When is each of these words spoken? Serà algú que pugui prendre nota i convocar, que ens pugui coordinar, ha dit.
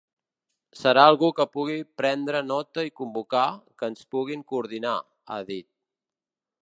Serà 0.77 1.01
algú 1.09 1.27
que 1.39 1.45
pugui 1.57 1.75
prendre 2.01 2.41
nota 2.47 2.87
i 2.89 2.93
convocar, 3.03 3.45
que 3.83 3.91
ens 3.93 4.09
pugui 4.17 4.39
coordinar, 4.55 4.95
ha 5.29 5.39
dit. 5.53 5.69